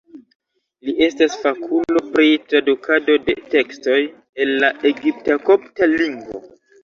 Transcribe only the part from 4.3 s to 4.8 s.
el la